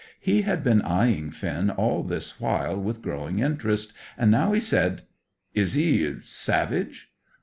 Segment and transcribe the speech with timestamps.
[0.19, 5.03] He had been eyeing Finn all this while with growing interest, and now he said
[5.53, 7.11] "Is he savage?"